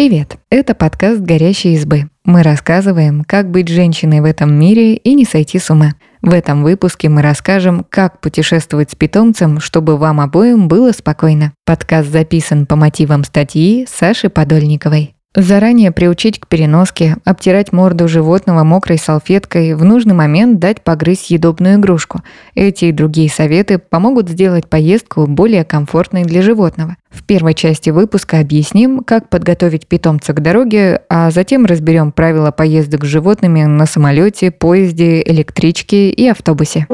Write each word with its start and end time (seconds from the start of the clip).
Привет! 0.00 0.38
Это 0.48 0.74
подкаст 0.74 1.20
«Горящие 1.20 1.74
избы». 1.74 2.08
Мы 2.24 2.42
рассказываем, 2.42 3.22
как 3.22 3.50
быть 3.50 3.68
женщиной 3.68 4.22
в 4.22 4.24
этом 4.24 4.50
мире 4.50 4.94
и 4.94 5.12
не 5.12 5.26
сойти 5.26 5.58
с 5.58 5.68
ума. 5.68 5.90
В 6.22 6.32
этом 6.32 6.62
выпуске 6.62 7.10
мы 7.10 7.20
расскажем, 7.20 7.84
как 7.86 8.18
путешествовать 8.22 8.92
с 8.92 8.94
питомцем, 8.94 9.60
чтобы 9.60 9.98
вам 9.98 10.22
обоим 10.22 10.68
было 10.68 10.92
спокойно. 10.92 11.52
Подкаст 11.66 12.08
записан 12.08 12.64
по 12.64 12.76
мотивам 12.76 13.24
статьи 13.24 13.86
Саши 13.86 14.30
Подольниковой. 14.30 15.16
Заранее 15.36 15.92
приучить 15.92 16.40
к 16.40 16.48
переноске, 16.48 17.16
обтирать 17.24 17.72
морду 17.72 18.08
животного 18.08 18.64
мокрой 18.64 18.98
салфеткой, 18.98 19.74
в 19.74 19.84
нужный 19.84 20.12
момент 20.12 20.58
дать 20.58 20.82
погрызть 20.82 21.26
съедобную 21.26 21.76
игрушку. 21.76 22.22
Эти 22.56 22.86
и 22.86 22.92
другие 22.92 23.30
советы 23.30 23.78
помогут 23.78 24.28
сделать 24.28 24.68
поездку 24.68 25.28
более 25.28 25.64
комфортной 25.64 26.24
для 26.24 26.42
животного. 26.42 26.96
В 27.10 27.22
первой 27.22 27.54
части 27.54 27.90
выпуска 27.90 28.40
объясним, 28.40 29.04
как 29.04 29.28
подготовить 29.28 29.86
питомца 29.86 30.32
к 30.32 30.42
дороге, 30.42 31.02
а 31.08 31.30
затем 31.30 31.64
разберем 31.64 32.10
правила 32.10 32.50
поездок 32.50 33.04
с 33.04 33.08
животными 33.08 33.62
на 33.62 33.86
самолете, 33.86 34.50
поезде, 34.50 35.22
электричке 35.22 36.10
и 36.10 36.26
автобусе. 36.26 36.88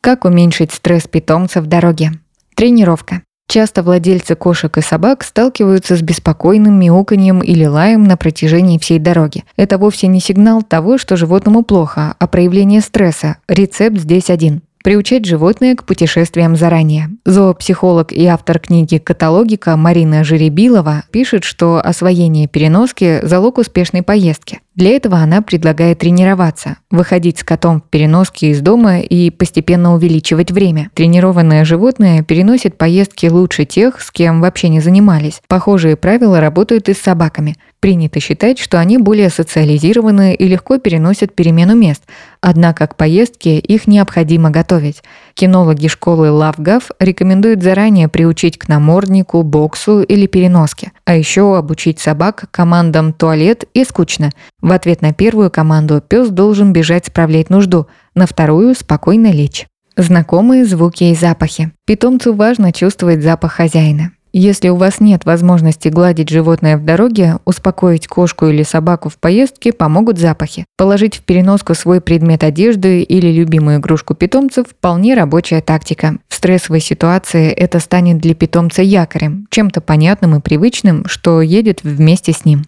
Как 0.00 0.24
уменьшить 0.24 0.72
стресс 0.72 1.06
питомца 1.06 1.60
в 1.60 1.66
дороге? 1.66 2.10
Тренировка. 2.56 3.22
Часто 3.52 3.82
владельцы 3.82 4.34
кошек 4.34 4.78
и 4.78 4.80
собак 4.80 5.22
сталкиваются 5.22 5.94
с 5.94 6.00
беспокойным 6.00 6.80
мяуканьем 6.80 7.40
или 7.40 7.66
лаем 7.66 8.02
на 8.02 8.16
протяжении 8.16 8.78
всей 8.78 8.98
дороги. 8.98 9.44
Это 9.58 9.76
вовсе 9.76 10.06
не 10.06 10.20
сигнал 10.20 10.62
того, 10.62 10.96
что 10.96 11.16
животному 11.16 11.62
плохо, 11.62 12.14
а 12.18 12.26
проявление 12.26 12.80
стресса. 12.80 13.36
Рецепт 13.48 13.98
здесь 13.98 14.30
один 14.30 14.62
приучать 14.82 15.24
животное 15.24 15.76
к 15.76 15.84
путешествиям 15.84 16.56
заранее. 16.56 17.10
Зоопсихолог 17.24 18.12
и 18.12 18.26
автор 18.26 18.58
книги 18.58 18.98
«Каталогика» 18.98 19.76
Марина 19.76 20.24
Жеребилова 20.24 21.04
пишет, 21.10 21.44
что 21.44 21.80
освоение 21.80 22.48
переноски– 22.48 23.20
залог 23.22 23.58
успешной 23.58 24.02
поездки. 24.02 24.60
Для 24.74 24.92
этого 24.92 25.18
она 25.18 25.42
предлагает 25.42 25.98
тренироваться, 25.98 26.78
выходить 26.90 27.38
с 27.38 27.44
котом 27.44 27.82
в 27.82 27.90
переноске 27.90 28.50
из 28.50 28.62
дома 28.62 29.00
и 29.00 29.28
постепенно 29.28 29.94
увеличивать 29.94 30.50
время. 30.50 30.90
Тренированное 30.94 31.66
животное 31.66 32.22
переносит 32.22 32.78
поездки 32.78 33.26
лучше 33.26 33.66
тех, 33.66 34.00
с 34.00 34.10
кем 34.10 34.40
вообще 34.40 34.70
не 34.70 34.80
занимались. 34.80 35.42
Похожие 35.46 35.96
правила 35.96 36.40
работают 36.40 36.88
и 36.88 36.94
с 36.94 36.98
собаками. 36.98 37.56
Принято 37.80 38.18
считать, 38.18 38.58
что 38.58 38.80
они 38.80 38.96
более 38.96 39.28
социализированы 39.28 40.34
и 40.34 40.48
легко 40.48 40.78
переносят 40.78 41.34
перемену 41.34 41.74
мест, 41.74 42.04
однако 42.40 42.86
к 42.86 42.96
поездке 42.96 43.58
их 43.58 43.86
необходимо 43.86 44.50
готовить. 44.50 45.02
Кинологи 45.34 45.88
школы 45.88 46.28
LoveGov 46.28 46.84
рекомендуют 46.98 47.62
заранее 47.62 48.08
приучить 48.08 48.58
к 48.58 48.68
наморднику, 48.68 49.42
боксу 49.42 50.02
или 50.02 50.26
переноске, 50.26 50.92
а 51.04 51.14
еще 51.14 51.56
обучить 51.56 51.98
собак 51.98 52.44
командам 52.50 53.12
«туалет» 53.12 53.64
и 53.74 53.84
«скучно». 53.84 54.30
В 54.60 54.72
ответ 54.72 55.02
на 55.02 55.12
первую 55.12 55.50
команду 55.50 56.00
пес 56.00 56.28
должен 56.28 56.72
бежать 56.72 57.06
справлять 57.06 57.50
нужду, 57.50 57.86
на 58.14 58.26
вторую– 58.26 58.74
спокойно 58.76 59.32
лечь. 59.32 59.66
Знакомые 59.96 60.64
звуки 60.64 61.04
и 61.04 61.14
запахи. 61.14 61.72
Питомцу 61.86 62.34
важно 62.34 62.72
чувствовать 62.72 63.22
запах 63.22 63.52
хозяина. 63.52 64.12
Если 64.34 64.70
у 64.70 64.76
вас 64.76 64.98
нет 64.98 65.26
возможности 65.26 65.88
гладить 65.88 66.30
животное 66.30 66.78
в 66.78 66.84
дороге, 66.84 67.36
успокоить 67.44 68.06
кошку 68.06 68.46
или 68.46 68.62
собаку 68.62 69.10
в 69.10 69.18
поездке 69.18 69.74
помогут 69.74 70.18
запахи. 70.18 70.64
Положить 70.78 71.16
в 71.16 71.20
переноску 71.22 71.74
свой 71.74 72.00
предмет 72.00 72.42
одежды 72.42 73.02
или 73.02 73.28
любимую 73.30 73.78
игрушку 73.78 74.14
питомцев– 74.14 74.68
вполне 74.70 75.14
рабочая 75.14 75.60
тактика. 75.60 76.16
В 76.28 76.34
стрессовой 76.34 76.80
ситуации 76.80 77.50
это 77.50 77.78
станет 77.78 78.18
для 78.18 78.34
питомца 78.34 78.80
якорем, 78.80 79.46
чем-то 79.50 79.82
понятным 79.82 80.34
и 80.34 80.40
привычным, 80.40 81.04
что 81.06 81.42
едет 81.42 81.80
вместе 81.82 82.32
с 82.32 82.46
ним. 82.46 82.64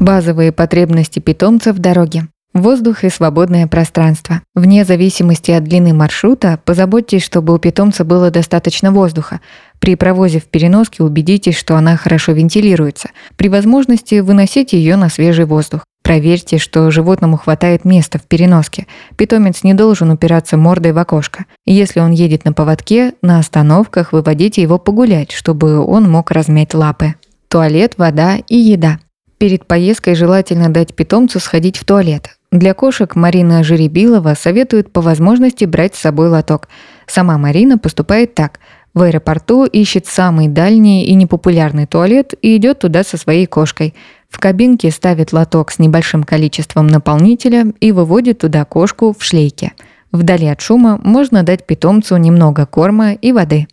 Базовые 0.00 0.52
потребности 0.52 1.18
питомца 1.18 1.72
в 1.72 1.78
дороге. 1.78 2.28
Воздух 2.54 3.02
и 3.02 3.10
свободное 3.10 3.66
пространство. 3.66 4.40
Вне 4.54 4.84
зависимости 4.84 5.50
от 5.50 5.64
длины 5.64 5.92
маршрута, 5.92 6.60
позаботьтесь, 6.64 7.24
чтобы 7.24 7.52
у 7.52 7.58
питомца 7.58 8.04
было 8.04 8.30
достаточно 8.30 8.92
воздуха. 8.92 9.40
При 9.80 9.96
провозе 9.96 10.38
в 10.38 10.44
переноске 10.44 11.02
убедитесь, 11.02 11.56
что 11.56 11.76
она 11.76 11.96
хорошо 11.96 12.30
вентилируется. 12.30 13.10
При 13.36 13.48
возможности 13.48 14.20
выносите 14.20 14.78
ее 14.78 14.94
на 14.94 15.08
свежий 15.08 15.46
воздух. 15.46 15.84
Проверьте, 16.04 16.58
что 16.58 16.92
животному 16.92 17.38
хватает 17.38 17.84
места 17.84 18.20
в 18.20 18.22
переноске. 18.22 18.86
Питомец 19.16 19.64
не 19.64 19.74
должен 19.74 20.10
упираться 20.10 20.56
мордой 20.56 20.92
в 20.92 20.98
окошко. 20.98 21.46
Если 21.66 21.98
он 21.98 22.12
едет 22.12 22.44
на 22.44 22.52
поводке, 22.52 23.14
на 23.20 23.40
остановках 23.40 24.12
выводите 24.12 24.62
его 24.62 24.78
погулять, 24.78 25.32
чтобы 25.32 25.84
он 25.84 26.08
мог 26.08 26.30
размять 26.30 26.72
лапы. 26.72 27.16
Туалет, 27.48 27.94
вода 27.96 28.36
и 28.46 28.56
еда. 28.56 29.00
Перед 29.38 29.66
поездкой 29.66 30.14
желательно 30.14 30.68
дать 30.68 30.94
питомцу 30.94 31.40
сходить 31.40 31.78
в 31.78 31.84
туалет. 31.84 32.36
Для 32.54 32.72
кошек 32.72 33.16
Марина 33.16 33.64
Жеребилова 33.64 34.34
советует 34.38 34.92
по 34.92 35.00
возможности 35.00 35.64
брать 35.64 35.96
с 35.96 36.00
собой 36.00 36.28
лоток. 36.28 36.68
Сама 37.04 37.36
Марина 37.36 37.78
поступает 37.78 38.36
так. 38.36 38.60
В 38.94 39.02
аэропорту 39.02 39.64
ищет 39.64 40.06
самый 40.06 40.46
дальний 40.46 41.04
и 41.04 41.14
непопулярный 41.14 41.86
туалет 41.86 42.32
и 42.42 42.56
идет 42.56 42.78
туда 42.78 43.02
со 43.02 43.16
своей 43.16 43.46
кошкой. 43.46 43.92
В 44.28 44.38
кабинке 44.38 44.92
ставит 44.92 45.32
лоток 45.32 45.72
с 45.72 45.80
небольшим 45.80 46.22
количеством 46.22 46.86
наполнителя 46.86 47.72
и 47.80 47.90
выводит 47.90 48.38
туда 48.38 48.64
кошку 48.64 49.12
в 49.18 49.24
шлейке. 49.24 49.72
Вдали 50.12 50.46
от 50.46 50.60
шума 50.60 51.00
можно 51.02 51.42
дать 51.42 51.66
питомцу 51.66 52.16
немного 52.18 52.66
корма 52.66 53.14
и 53.14 53.32
воды. 53.32 53.66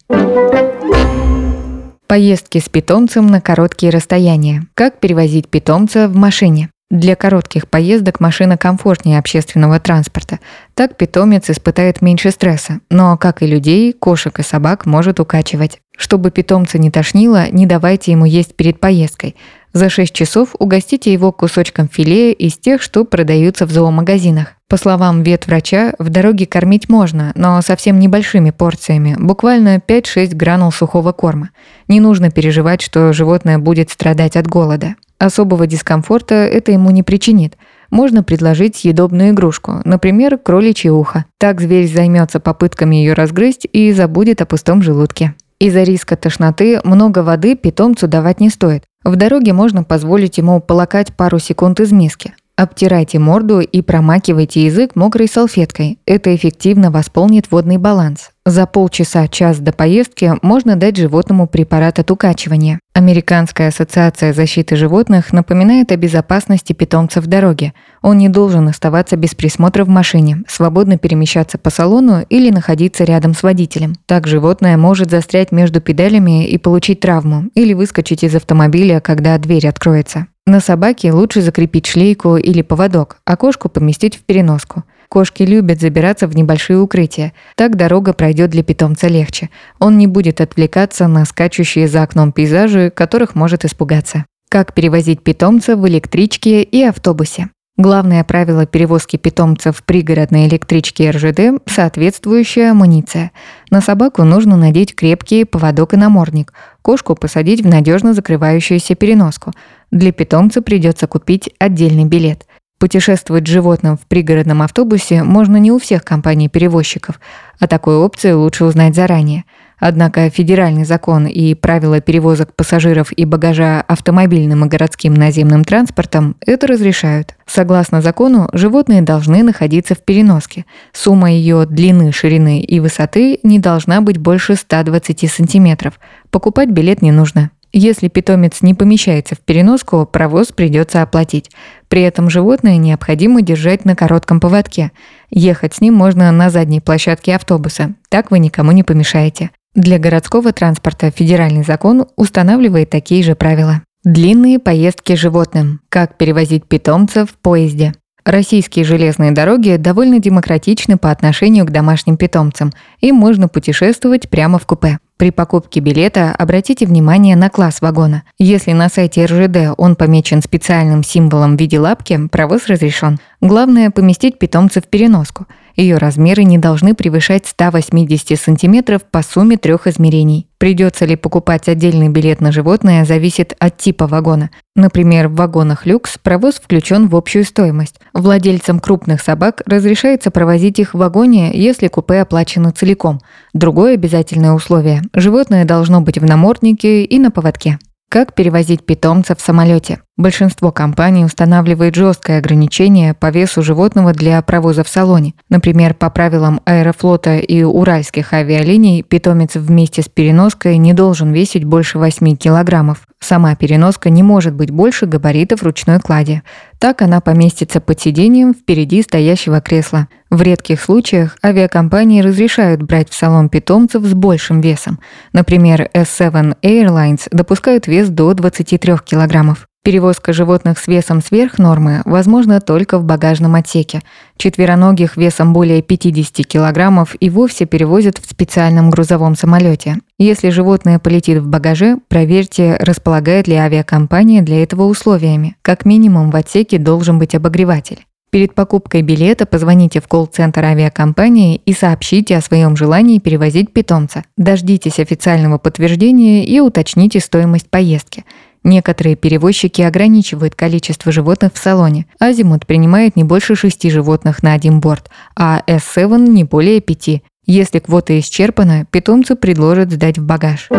Поездки 2.08 2.58
с 2.58 2.68
питомцем 2.68 3.28
на 3.28 3.42
короткие 3.42 3.92
расстояния. 3.92 4.64
Как 4.74 5.00
перевозить 5.00 5.50
питомца 5.50 6.08
в 6.08 6.16
машине? 6.16 6.72
Для 6.92 7.16
коротких 7.16 7.70
поездок 7.70 8.20
машина 8.20 8.58
комфортнее 8.58 9.18
общественного 9.18 9.80
транспорта. 9.80 10.40
Так 10.74 10.98
питомец 10.98 11.50
испытает 11.50 12.02
меньше 12.02 12.32
стресса, 12.32 12.82
но, 12.90 13.16
как 13.18 13.42
и 13.42 13.48
людей, 13.48 13.94
кошек 13.94 14.38
и 14.40 14.44
собак 14.44 14.86
может 14.86 15.22
укачивать. 15.22 15.80
Чтобы 15.96 16.32
питомца 16.32 16.78
не 16.78 16.92
тошнило, 16.92 17.50
не 17.50 17.66
давайте 17.66 18.12
ему 18.12 18.26
есть 18.26 18.58
перед 18.58 18.82
поездкой. 18.82 19.38
За 19.72 19.90
6 19.90 20.14
часов 20.14 20.50
угостите 20.60 21.14
его 21.14 21.32
кусочком 21.32 21.88
филе 21.88 22.34
из 22.34 22.58
тех, 22.58 22.82
что 22.82 23.06
продаются 23.06 23.66
в 23.66 23.72
зоомагазинах. 23.72 24.56
По 24.68 24.76
словам 24.76 25.24
ветврача, 25.24 25.94
в 25.98 26.10
дороге 26.10 26.46
кормить 26.46 26.90
можно, 26.90 27.32
но 27.36 27.62
совсем 27.62 28.00
небольшими 28.00 28.52
порциями, 28.52 29.16
буквально 29.18 29.78
5-6 29.78 30.36
гранул 30.36 30.74
сухого 30.74 31.14
корма. 31.14 31.52
Не 31.88 32.02
нужно 32.02 32.32
переживать, 32.32 32.82
что 32.82 33.14
животное 33.14 33.60
будет 33.60 33.92
страдать 33.92 34.36
от 34.36 34.48
голода. 34.48 34.96
Особого 35.22 35.68
дискомфорта 35.68 36.34
это 36.34 36.72
ему 36.72 36.90
не 36.90 37.04
причинит. 37.04 37.56
Можно 37.92 38.24
предложить 38.24 38.76
съедобную 38.76 39.30
игрушку, 39.30 39.80
например, 39.86 40.40
кроличье 40.40 40.92
ухо. 40.92 41.26
Так 41.38 41.62
зверь 41.62 41.88
займется 41.88 42.40
попытками 42.40 42.96
ее 42.96 43.14
разгрызть 43.14 43.68
и 43.72 43.92
забудет 43.92 44.42
о 44.42 44.48
пустом 44.48 44.82
желудке. 44.82 45.36
Из-за 45.60 45.84
риска 45.84 46.16
тошноты 46.16 46.82
много 46.84 47.20
воды 47.20 47.56
питомцу 47.56 48.08
давать 48.08 48.40
не 48.40 48.50
стоит. 48.50 48.84
В 49.04 49.16
дороге 49.16 49.54
можно 49.54 49.84
позволить 49.84 50.40
ему 50.40 50.60
полакать 50.60 51.14
пару 51.14 51.38
секунд 51.38 51.80
из 51.82 51.92
миски. 51.92 52.34
Обтирайте 52.56 53.20
морду 53.20 53.60
и 53.60 53.84
промакивайте 53.84 54.66
язык 54.66 54.96
мокрой 54.96 55.28
салфеткой. 55.28 56.00
Это 56.08 56.36
эффективно 56.36 56.90
восполнит 56.90 57.52
водный 57.52 57.78
баланс. 57.78 58.31
За 58.46 58.66
полчаса-час 58.66 59.60
до 59.60 59.72
поездки 59.72 60.34
можно 60.42 60.76
дать 60.76 60.98
животному 60.98 61.46
препарат 61.46 62.00
от 62.00 62.10
укачивания. 62.10 62.80
Американская 62.96 63.68
ассоциация 63.68 64.34
защиты 64.34 64.76
животных 64.76 65.32
напоминает 65.32 65.92
о 65.92 65.96
безопасности 65.96 66.74
питомца 66.74 67.22
в 67.22 67.28
дороге. 67.28 67.74
Он 68.02 68.18
не 68.18 68.30
должен 68.30 68.68
оставаться 68.68 69.16
без 69.16 69.36
присмотра 69.36 69.86
в 69.86 69.90
машине, 69.90 70.44
свободно 70.48 70.98
перемещаться 70.98 71.60
по 71.60 71.70
салону 71.70 72.26
или 72.30 72.50
находиться 72.50 73.04
рядом 73.04 73.36
с 73.36 73.44
водителем. 73.44 73.94
Так 74.08 74.26
животное 74.26 74.76
может 74.76 75.12
застрять 75.12 75.52
между 75.52 75.80
педалями 75.80 76.48
и 76.48 76.58
получить 76.58 77.00
травму 77.00 77.44
или 77.54 77.74
выскочить 77.74 78.24
из 78.24 78.34
автомобиля, 78.34 79.02
когда 79.02 79.38
дверь 79.38 79.68
откроется. 79.68 80.26
На 80.48 80.60
собаке 80.60 81.12
лучше 81.12 81.42
закрепить 81.42 81.86
шлейку 81.86 82.38
или 82.38 82.64
поводок, 82.64 83.18
а 83.24 83.38
кошку 83.38 83.70
поместить 83.70 84.16
в 84.16 84.22
переноску. 84.22 84.84
Кошки 85.12 85.44
любят 85.44 85.82
забираться 85.82 86.26
в 86.26 86.38
небольшие 86.38 86.80
укрытия. 86.80 87.34
Так 87.58 87.76
дорога 87.76 88.14
пройдет 88.14 88.50
для 88.52 88.64
питомца 88.64 89.10
легче. 89.10 89.50
Он 89.78 89.98
не 89.98 90.08
будет 90.08 90.40
отвлекаться 90.40 91.06
на 91.10 91.26
скачущие 91.26 91.90
за 91.90 92.04
окном 92.04 92.32
пейзажи, 92.32 92.90
которых 92.96 93.36
может 93.36 93.66
испугаться. 93.66 94.24
Как 94.48 94.74
перевозить 94.74 95.22
питомца 95.22 95.76
в 95.76 95.86
электричке 95.86 96.64
и 96.64 96.82
автобусе. 96.84 97.50
Главное 97.76 98.24
правило 98.24 98.66
перевозки 98.66 99.18
питомца 99.18 99.74
в 99.74 99.84
пригородной 99.84 100.48
электричке 100.48 101.10
РЖД– 101.10 101.62
соответствующая 101.66 102.72
амуниция. 102.72 103.32
На 103.70 103.82
собаку 103.82 104.24
нужно 104.24 104.56
надеть 104.56 104.96
крепкий 104.96 105.44
поводок 105.44 105.94
и 105.94 105.98
намордник, 105.98 106.54
кошку 106.82 107.16
посадить 107.16 107.64
в 107.64 107.68
надежно 107.68 108.14
закрывающуюся 108.14 108.96
переноску. 108.96 109.52
Для 109.92 110.14
питомца 110.14 110.62
придется 110.62 111.08
купить 111.08 111.50
отдельный 111.60 112.06
билет. 112.06 112.46
Путешествовать 112.82 113.48
с 113.48 113.52
животным 113.52 113.96
в 113.96 114.08
пригородном 114.08 114.64
автобусе 114.64 115.22
можно 115.22 115.58
не 115.58 115.72
у 115.72 115.78
всех 115.78 116.04
компаний-перевозчиков. 116.04 117.20
О 117.60 117.68
такой 117.68 117.96
опции 117.96 118.32
лучше 118.32 118.66
узнать 118.66 118.96
заранее. 118.96 119.44
Однако 119.78 120.32
федеральный 120.32 120.84
закон 120.84 121.28
и 121.28 121.54
правила 121.54 122.02
перевозок 122.02 122.56
пассажиров 122.56 123.12
и 123.16 123.24
багажа 123.24 123.82
автомобильным 123.82 124.66
и 124.66 124.68
городским 124.68 125.14
наземным 125.14 125.64
транспортом 125.64 126.36
это 126.44 126.66
разрешают. 126.66 127.36
Согласно 127.46 128.02
закону, 128.02 128.50
животные 128.52 129.04
должны 129.04 129.44
находиться 129.44 129.94
в 129.94 130.00
переноске. 130.00 130.66
Сумма 130.92 131.32
ее 131.32 131.68
длины, 131.68 132.12
ширины 132.12 132.62
и 132.62 132.80
высоты 132.80 133.38
не 133.44 133.60
должна 133.60 134.02
быть 134.02 134.18
больше 134.18 134.56
120 134.56 135.32
сантиметров. 135.32 136.00
Покупать 136.32 136.70
билет 136.70 137.04
не 137.04 137.12
нужно. 137.12 137.52
Если 137.74 138.10
питомец 138.10 138.62
не 138.62 138.74
помещается 138.74 139.36
в 139.36 139.40
переноску, 139.40 140.06
провоз 140.06 140.48
придется 140.48 141.02
оплатить. 141.02 141.52
При 141.88 142.02
этом 142.02 142.30
животное 142.30 142.78
необходимо 142.78 143.42
держать 143.42 143.86
на 143.86 143.96
коротком 143.96 144.42
поводке. 144.42 144.92
Ехать 145.30 145.76
с 145.76 145.82
ним 145.82 145.94
можно 145.94 146.30
на 146.32 146.50
задней 146.50 146.82
площадке 146.82 147.36
автобуса. 147.36 147.94
Так 148.10 148.30
вы 148.30 148.40
никому 148.40 148.72
не 148.72 148.84
помешаете. 148.84 149.52
Для 149.74 150.00
городского 150.00 150.52
транспорта 150.52 151.12
федеральный 151.12 151.64
закон 151.64 152.08
устанавливает 152.18 152.90
такие 152.90 153.24
же 153.24 153.36
правила. 153.36 153.82
Длинные 154.04 154.60
поездки 154.60 155.14
животным. 155.16 155.80
Как 155.88 156.18
перевозить 156.18 156.66
питомцев 156.66 157.30
в 157.30 157.36
поезде. 157.36 157.94
Российские 158.26 158.84
железные 158.86 159.32
дороги 159.32 159.78
довольно 159.78 160.20
демократичны 160.20 160.98
по 160.98 161.10
отношению 161.10 161.66
к 161.66 161.72
домашним 161.72 162.18
питомцам. 162.18 162.72
Им 163.00 163.16
можно 163.16 163.48
путешествовать 163.48 164.30
прямо 164.30 164.60
в 164.60 164.66
купе. 164.66 165.00
При 165.22 165.30
покупке 165.30 165.82
билета 165.82 166.36
обратите 166.40 166.88
внимание 166.88 167.36
на 167.36 167.52
класс 167.52 167.80
вагона. 167.80 168.24
Если 168.40 168.72
на 168.72 168.90
сайте 168.90 169.26
РЖД 169.26 169.76
он 169.78 169.96
помечен 169.96 170.42
специальным 170.42 171.04
символом 171.04 171.58
в 171.58 171.60
виде 171.60 171.80
лапки, 171.80 172.28
провоз 172.32 172.66
разрешен. 172.66 173.20
Главное– 173.40 173.92
поместить 173.92 174.40
питомца 174.40 174.82
в 174.82 174.88
переноску. 174.88 175.46
Ее 175.76 175.98
размеры 175.98 176.44
не 176.44 176.58
должны 176.58 176.94
превышать 176.94 177.48
180 177.48 178.40
см 178.40 179.00
по 179.12 179.22
сумме 179.22 179.58
трех 179.58 179.88
измерений. 179.88 180.48
Придется 180.58 181.06
ли 181.06 181.16
покупать 181.16 181.68
отдельный 181.68 182.10
билет 182.10 182.40
на 182.40 182.52
животное, 182.52 183.04
зависит 183.06 183.56
от 183.60 183.78
типа 183.78 184.08
вагона. 184.08 184.52
Например, 184.76 185.28
в 185.28 185.36
вагонах 185.36 185.86
люкс 185.86 186.18
провоз 186.18 186.56
включен 186.56 187.08
в 187.08 187.16
общую 187.16 187.44
стоимость. 187.46 188.00
Владельцам 188.14 188.80
крупных 188.80 189.22
собак 189.22 189.64
разрешается 189.66 190.32
провозить 190.32 190.80
их 190.80 190.94
в 190.94 190.98
вагоне, 190.98 191.52
если 191.54 191.88
купе 191.88 192.22
оплачено 192.22 192.72
целиком. 192.72 193.22
Другое 193.54 193.96
обязательное 193.96 194.54
условие 194.54 195.02
Животное 195.14 195.66
должно 195.66 196.02
быть 196.02 196.20
в 196.20 196.26
наморднике 196.26 197.04
и 197.04 197.20
на 197.20 197.32
поводке. 197.32 197.80
Как 198.12 198.36
перевозить 198.36 198.86
питомца 198.86 199.36
в 199.36 199.40
самолете? 199.40 200.02
Большинство 200.18 200.74
компаний 200.74 201.24
устанавливает 201.24 201.96
жесткое 201.96 202.40
ограничение 202.40 203.14
по 203.14 203.32
весу 203.32 203.62
животного 203.62 204.12
для 204.12 204.42
провоза 204.42 204.84
в 204.84 204.90
салоне. 204.90 205.34
Например, 205.48 205.94
по 205.94 206.10
правилам 206.10 206.60
Аэрофлота 206.66 207.38
и 207.38 207.64
уральских 207.64 208.34
авиалиний 208.34 209.02
питомец 209.02 209.56
вместе 209.56 210.02
с 210.02 210.10
переноской 210.10 210.76
не 210.76 210.92
должен 210.92 211.32
весить 211.32 211.64
больше 211.64 212.00
8 212.00 212.36
килограммов. 212.36 213.08
Сама 213.24 213.56
переноска 213.56 214.10
не 214.10 214.24
может 214.24 214.56
быть 214.56 214.72
больше 214.72 215.06
габаритов 215.06 215.62
ручной 215.62 216.00
клади. 216.00 216.42
Так 216.80 217.04
она 217.04 217.22
поместится 217.22 217.80
под 217.80 218.02
сиденьем 218.02 218.54
впереди 218.54 219.04
стоящего 219.04 219.62
кресла. 219.62 220.08
В 220.32 220.42
редких 220.42 220.82
случаях 220.82 221.38
авиакомпании 221.46 222.22
разрешают 222.22 222.82
брать 222.82 223.12
в 223.12 223.14
салон 223.14 223.50
питомцев 223.50 224.04
с 224.04 224.14
большим 224.14 224.60
весом. 224.60 225.00
Например, 225.34 225.88
S7 225.94 226.58
Airlines 226.64 227.28
допускают 227.32 227.86
вес 227.86 228.10
до 228.10 228.34
23 228.34 228.98
килограммов. 229.06 229.68
Перевозка 229.84 230.32
животных 230.32 230.78
с 230.78 230.86
весом 230.86 231.24
сверх 231.24 231.58
нормы 231.58 232.04
возможна 232.06 232.62
только 232.62 233.00
в 233.00 233.04
багажном 233.04 233.56
отсеке. 233.56 234.02
Четвероногих 234.38 235.18
весом 235.18 235.54
более 235.54 235.82
50 235.82 236.46
килограммов 236.46 237.16
и 237.20 237.32
вовсе 237.32 237.66
перевозят 237.66 238.20
в 238.20 238.30
специальном 238.30 238.92
грузовом 238.92 239.36
самолете. 239.36 239.98
Если 240.20 240.52
животное 240.52 241.00
полетит 241.00 241.40
в 241.40 241.48
багаже, 241.48 241.98
проверьте, 242.10 242.78
располагает 242.80 243.48
ли 243.48 243.56
авиакомпания 243.56 244.44
для 244.44 244.62
этого 244.62 244.84
условиями. 244.84 245.56
Как 245.64 245.84
минимум 245.84 246.30
в 246.30 246.36
отсеке 246.36 246.78
должен 246.78 247.18
быть 247.18 247.34
обогреватель. 247.34 248.06
Перед 248.30 248.54
покупкой 248.54 249.02
билета 249.02 249.48
позвоните 249.48 250.00
в 250.00 250.08
колл-центр 250.08 250.64
авиакомпании 250.64 251.60
и 251.66 251.74
сообщите 251.74 252.38
о 252.38 252.42
своем 252.42 252.78
желании 252.78 253.20
перевозить 253.20 253.74
питомца. 253.74 254.24
Дождитесь 254.38 255.00
официального 255.00 255.58
подтверждения 255.58 256.46
и 256.46 256.60
уточните 256.60 257.20
стоимость 257.20 257.70
поездки. 257.70 258.24
Некоторые 258.64 259.16
перевозчики 259.16 259.82
ограничивают 259.82 260.56
количество 260.56 261.12
животных 261.12 261.54
в 261.54 261.58
салоне. 261.58 262.06
Азимут 262.20 262.68
принимает 262.68 263.16
не 263.16 263.24
больше 263.24 263.56
шести 263.56 263.90
животных 263.90 264.44
на 264.44 264.54
один 264.54 264.80
борт, 264.80 265.10
а 265.36 265.64
S7 265.68 266.30
не 266.30 266.44
более 266.44 266.80
пяти. 266.80 267.24
Если 267.46 267.80
квота 267.80 268.20
исчерпана, 268.20 268.86
питомцу 268.92 269.36
предложат 269.36 269.92
сдать 269.92 270.20
в 270.20 270.26
багаж. 270.26 270.70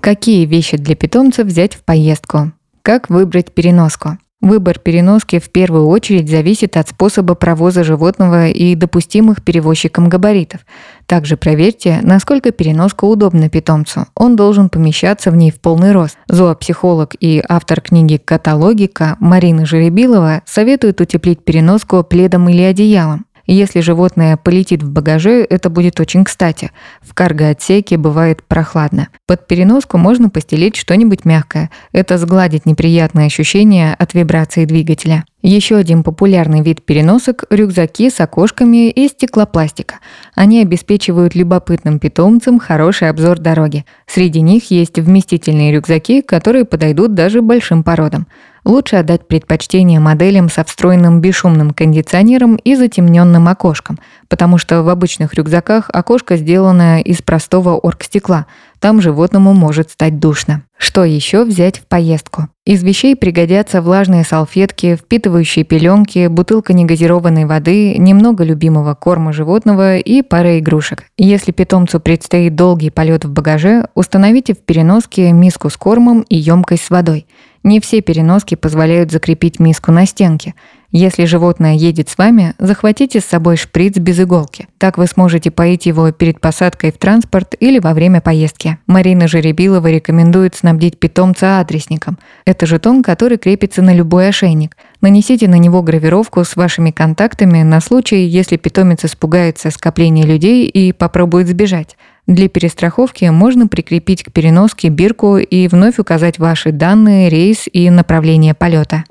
Какие 0.00 0.46
вещи 0.46 0.78
для 0.78 0.96
питомца 0.96 1.44
взять 1.44 1.74
в 1.74 1.84
поездку? 1.84 2.52
Как 2.82 3.10
выбрать 3.10 3.52
переноску? 3.52 4.16
Выбор 4.40 4.78
переноски 4.78 5.40
в 5.40 5.50
первую 5.50 5.88
очередь 5.88 6.30
зависит 6.30 6.76
от 6.76 6.88
способа 6.88 7.34
провоза 7.34 7.82
животного 7.82 8.46
и 8.46 8.76
допустимых 8.76 9.42
перевозчиком 9.42 10.08
габаритов. 10.08 10.60
Также 11.06 11.36
проверьте, 11.36 11.98
насколько 12.02 12.52
переноска 12.52 13.04
удобна 13.04 13.48
питомцу. 13.48 14.06
Он 14.14 14.36
должен 14.36 14.68
помещаться 14.68 15.32
в 15.32 15.36
ней 15.36 15.50
в 15.50 15.58
полный 15.60 15.90
рост. 15.90 16.16
Зоопсихолог 16.28 17.16
и 17.18 17.42
автор 17.48 17.80
книги 17.80 18.16
«Каталогика» 18.16 19.16
Марина 19.18 19.66
Жеребилова 19.66 20.42
советует 20.46 21.00
утеплить 21.00 21.42
переноску 21.42 22.04
пледом 22.04 22.48
или 22.48 22.62
одеялом. 22.62 23.26
Если 23.50 23.80
животное 23.80 24.36
полетит 24.36 24.82
в 24.82 24.90
багаже, 24.90 25.42
это 25.48 25.70
будет 25.70 25.98
очень 26.00 26.22
кстати. 26.24 26.70
В 27.00 27.14
карго-отсеке 27.14 27.96
бывает 27.96 28.42
прохладно. 28.42 29.08
Под 29.26 29.46
переноску 29.46 29.96
можно 29.96 30.28
постелить 30.28 30.76
что-нибудь 30.76 31.24
мягкое. 31.24 31.70
Это 31.92 32.18
сгладит 32.18 32.66
неприятные 32.66 33.26
ощущения 33.28 33.96
от 33.98 34.12
вибрации 34.12 34.66
двигателя. 34.66 35.24
Еще 35.40 35.76
один 35.76 36.02
популярный 36.02 36.60
вид 36.60 36.84
переносок– 36.84 37.44
рюкзаки 37.50 38.10
с 38.10 38.20
окошками 38.20 38.90
из 38.90 39.12
стеклопластика. 39.12 40.00
Они 40.34 40.60
обеспечивают 40.60 41.34
любопытным 41.34 42.00
питомцам 42.00 42.58
хороший 42.58 43.08
обзор 43.08 43.38
дороги. 43.38 43.86
Среди 44.06 44.42
них 44.42 44.70
есть 44.70 44.98
вместительные 44.98 45.72
рюкзаки, 45.72 46.20
которые 46.20 46.66
подойдут 46.66 47.14
даже 47.14 47.40
большим 47.40 47.82
породам. 47.82 48.26
Лучше 48.68 48.96
отдать 48.96 49.26
предпочтение 49.26 49.98
моделям 49.98 50.50
со 50.50 50.62
встроенным 50.62 51.22
бесшумным 51.22 51.70
кондиционером 51.70 52.56
и 52.56 52.74
затемненным 52.74 53.48
окошком, 53.48 53.98
потому 54.28 54.58
что 54.58 54.82
в 54.82 54.90
обычных 54.90 55.32
рюкзаках 55.32 55.88
окошко 55.90 56.36
сделано 56.36 57.00
из 57.00 57.22
простого 57.22 57.78
оргстекла, 57.78 58.44
там 58.78 59.00
животному 59.00 59.54
может 59.54 59.90
стать 59.90 60.18
душно. 60.18 60.64
Что 60.78 61.04
еще 61.04 61.44
взять 61.44 61.80
в 61.80 61.86
поездку? 61.86 62.48
Из 62.64 62.84
вещей 62.84 63.16
пригодятся 63.16 63.82
влажные 63.82 64.24
салфетки, 64.24 64.94
впитывающие 64.94 65.64
пеленки, 65.64 66.28
бутылка 66.28 66.72
негазированной 66.72 67.46
воды, 67.46 67.98
немного 67.98 68.44
любимого 68.44 68.94
корма 68.94 69.32
животного 69.32 69.96
и 69.96 70.22
пара 70.22 70.60
игрушек. 70.60 71.04
Если 71.16 71.50
питомцу 71.50 71.98
предстоит 71.98 72.54
долгий 72.54 72.90
полет 72.90 73.24
в 73.24 73.32
багаже, 73.32 73.88
установите 73.94 74.54
в 74.54 74.58
переноске 74.58 75.32
миску 75.32 75.68
с 75.68 75.76
кормом 75.76 76.22
и 76.28 76.36
емкость 76.36 76.84
с 76.84 76.90
водой– 76.90 77.26
не 77.64 77.80
все 77.80 78.00
переноски 78.00 78.54
позволяют 78.54 79.10
закрепить 79.10 79.58
миску 79.58 79.92
на 79.92 80.06
стенке. 80.06 80.54
Если 80.90 81.26
животное 81.26 81.74
едет 81.74 82.08
с 82.08 82.16
вами, 82.16 82.54
захватите 82.58 83.20
с 83.20 83.26
собой 83.26 83.58
шприц 83.58 83.98
без 83.98 84.20
иголки. 84.20 84.68
Так 84.78 84.96
вы 84.96 85.06
сможете 85.06 85.50
поить 85.50 85.84
его 85.84 86.10
перед 86.12 86.40
посадкой 86.40 86.92
в 86.92 86.96
транспорт 86.96 87.54
или 87.60 87.78
во 87.78 87.92
время 87.92 88.22
поездки. 88.22 88.78
Марина 88.86 89.28
Жеребилова 89.28 89.86
рекомендует 89.88 90.54
снабдить 90.56 90.98
питомца 90.98 91.60
адресником. 91.60 92.18
Это 92.46 92.64
жетон, 92.64 93.02
который 93.02 93.36
крепится 93.36 93.82
на 93.82 93.94
любой 93.94 94.28
ошейник. 94.28 94.78
Нанесите 95.02 95.46
на 95.46 95.56
него 95.56 95.82
гравировку 95.82 96.42
с 96.42 96.56
вашими 96.56 96.90
контактами 96.90 97.62
на 97.62 97.82
случай, 97.82 98.24
если 98.24 98.56
питомец 98.56 99.04
испугается 99.04 99.70
скопления 99.70 100.24
людей 100.24 100.66
и 100.66 100.92
попробует 100.92 101.48
сбежать. 101.48 101.98
Для 102.26 102.48
перестраховки 102.48 103.26
можно 103.26 103.68
прикрепить 103.68 104.22
к 104.22 104.32
переноске 104.32 104.88
бирку 104.88 105.36
и 105.36 105.68
вновь 105.68 105.98
указать 105.98 106.38
ваши 106.38 106.72
данные, 106.72 107.28
рейс 107.28 107.68
и 107.70 107.90
направление 107.90 108.54
полета. 108.54 109.04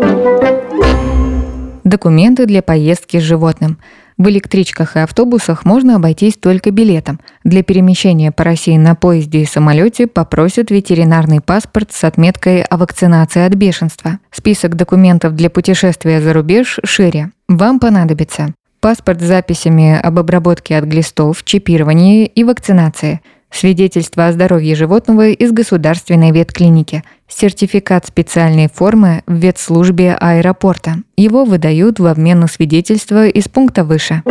Документы 1.88 2.46
для 2.48 2.62
поездки 2.62 3.18
с 3.18 3.24
животным. 3.24 3.78
В 4.18 4.28
электричках 4.28 4.98
и 4.98 5.00
автобусах 5.00 5.64
можно 5.64 5.96
обойтись 5.96 6.36
только 6.36 6.70
билетом. 6.70 7.22
Для 7.46 7.64
перемещения 7.64 8.34
по 8.34 8.44
России 8.44 8.76
на 8.76 8.94
поезде 8.94 9.44
и 9.44 9.46
самолете 9.46 10.06
попросят 10.06 10.70
ветеринарный 10.70 11.40
паспорт 11.40 11.94
с 11.94 12.04
отметкой 12.04 12.64
о 12.64 12.76
вакцинации 12.76 13.46
от 13.46 13.54
бешенства. 13.54 14.20
Список 14.32 14.76
документов 14.76 15.34
для 15.34 15.50
путешествия 15.50 16.20
за 16.20 16.34
рубеж 16.34 16.78
шире. 16.84 17.32
Вам 17.48 17.80
понадобится 17.80 18.54
паспорт 18.82 19.22
с 19.22 19.26
записями 19.26 19.98
об 19.98 20.20
обработке 20.20 20.78
от 20.78 20.84
глистов, 20.84 21.46
чипировании 21.46 22.26
и 22.26 22.44
вакцинации, 22.44 23.22
свидетельство 23.52 24.28
о 24.28 24.32
здоровье 24.32 24.76
животного 24.76 25.30
из 25.30 25.52
государственной 25.52 26.32
ветклиники, 26.32 27.04
сертификат 27.28 28.06
специальной 28.06 28.70
формы 28.74 29.24
в 29.28 29.34
ветслужбе 29.34 30.14
аэропорта. 30.14 30.96
Его 31.16 31.46
выдают 31.46 32.00
в 32.00 32.06
обмен 32.06 32.40
на 32.40 32.48
свидетельство 32.48 33.28
из 33.28 33.48
пункта 33.48 33.84
выше 33.84 34.24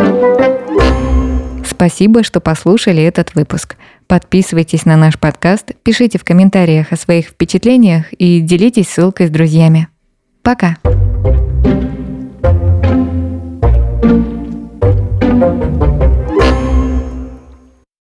Спасибо, 1.77 2.23
что 2.23 2.39
послушали 2.39 3.03
этот 3.03 3.35
выпуск. 3.35 3.75
Подписывайтесь 4.07 4.85
на 4.85 4.97
наш 4.97 5.19
подкаст, 5.19 5.73
пишите 5.83 6.17
в 6.17 6.23
комментариях 6.23 6.91
о 6.91 6.95
своих 6.95 7.27
впечатлениях 7.27 8.11
и 8.13 8.39
делитесь 8.39 8.87
ссылкой 8.87 9.27
с 9.27 9.29
друзьями. 9.29 9.87
Пока! 10.41 10.77